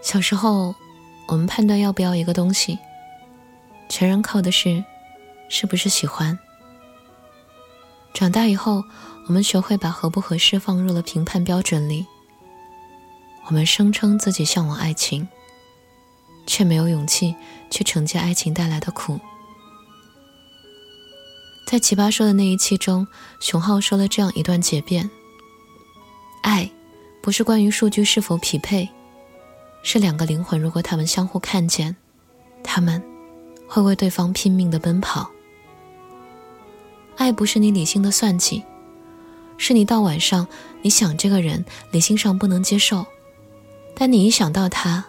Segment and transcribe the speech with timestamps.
[0.00, 0.74] 小时候，
[1.26, 2.78] 我们判断要不要一个东西，
[3.88, 4.82] 全然靠的是
[5.48, 6.38] 是不是喜欢。
[8.14, 8.82] 长大以后，
[9.26, 12.06] 我们学会把合不合适放入了评判标准里。
[13.46, 15.28] 我们声称自己向往爱情，
[16.46, 17.34] 却没有勇气
[17.70, 19.18] 去承接爱情带来的苦。
[21.66, 23.06] 在奇葩说的那一期中，
[23.40, 25.08] 熊浩说了这样一段解辩：
[26.42, 26.70] 爱，
[27.20, 28.88] 不是关于数据是否匹配。
[29.82, 31.96] 是两个灵魂，如果他们相互看见，
[32.62, 33.02] 他们
[33.66, 35.30] 会为对方拼命的奔跑。
[37.16, 38.62] 爱不是你理性的算计，
[39.56, 40.46] 是你到晚上
[40.82, 43.04] 你想这个人，理性上不能接受，
[43.94, 45.04] 但你一想到他，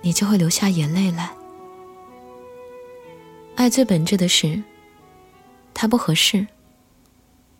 [0.00, 1.30] 你就会流下眼泪来。
[3.56, 4.62] 爱最本质的是，
[5.72, 6.46] 他不合适，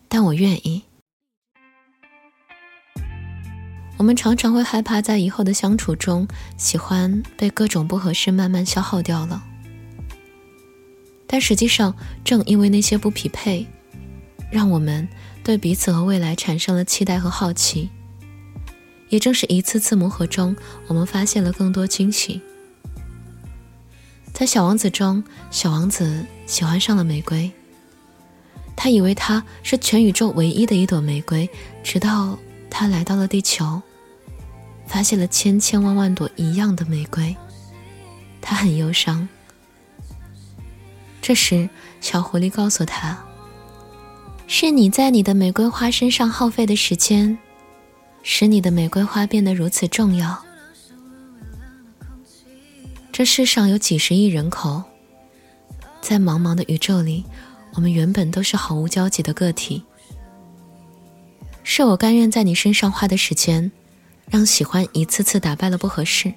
[0.07, 0.83] 但我愿意。
[3.97, 6.27] 我们常常会害怕在以后的相处中，
[6.57, 9.41] 喜欢被各种不合适慢慢消耗掉了。
[11.25, 13.65] 但实际上，正因为那些不匹配，
[14.51, 15.07] 让我们
[15.43, 17.89] 对彼此和未来产生了期待和好奇。
[19.09, 20.55] 也正是一次次磨合中，
[20.87, 22.41] 我们发现了更多惊喜。
[24.33, 27.49] 在《小王子》中，小王子喜欢上了玫瑰，
[28.75, 31.49] 他以为它是全宇宙唯一的一朵玫瑰，
[31.81, 32.37] 直到。
[32.77, 33.81] 他来到了地球，
[34.87, 37.35] 发现了千千万万朵一样的玫瑰，
[38.41, 39.27] 他很忧伤。
[41.21, 41.67] 这时，
[42.01, 43.17] 小狐狸告诉他
[44.47, 47.37] ：“是你在你的玫瑰花身上耗费的时间，
[48.21, 50.43] 使你的玫瑰花变得如此重要。
[53.11, 54.83] 这世上有几十亿人口，
[55.99, 57.25] 在茫茫的宇宙里，
[57.73, 59.83] 我们原本都是毫无交集的个体。”
[61.67, 63.71] 是我甘愿在你身上花的时间，
[64.29, 66.31] 让喜欢一次次打败了不合适；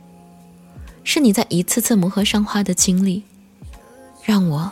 [1.05, 3.25] 是你在一次次磨合上花的精力，
[4.23, 4.71] 让我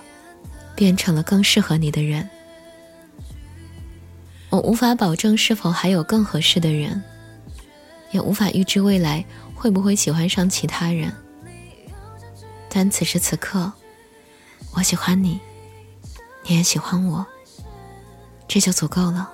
[0.74, 2.28] 变成了更适合你的人。
[4.50, 7.02] 我无法保证是否还有更合适的人，
[8.12, 9.24] 也无法预知未来
[9.54, 11.12] 会不会喜欢上其他人。
[12.68, 13.72] 但此时此刻，
[14.72, 15.40] 我喜欢你，
[16.46, 17.26] 你也喜欢我，
[18.46, 19.32] 这就足够了。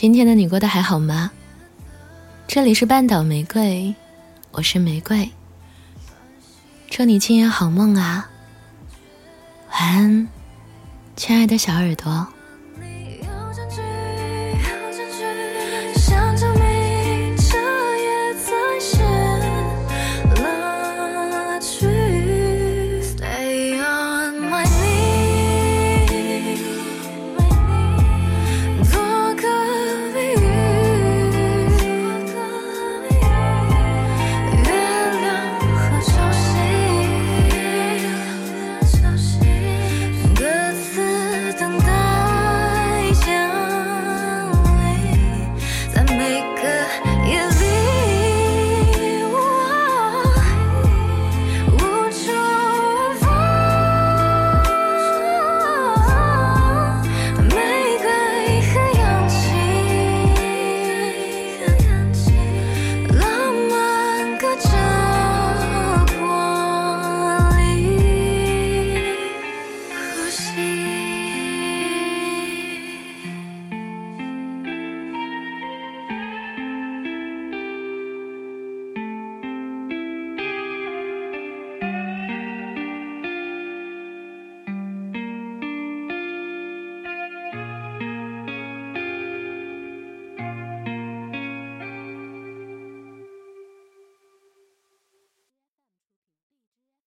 [0.00, 1.32] 今天的你过得还好吗？
[2.46, 3.92] 这里是半岛玫瑰，
[4.52, 5.28] 我是玫瑰。
[6.88, 8.30] 祝你今夜好梦啊，
[9.72, 10.28] 晚安，
[11.16, 12.28] 亲爱的小耳朵。